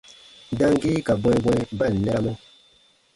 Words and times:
Damgii 0.57 1.05
ka 1.05 1.13
bwɛ̃ɛbwɛ̃ɛ 1.21 1.61
ba 1.77 1.85
ǹ 1.91 1.93
nɛramɔ. 2.01 2.31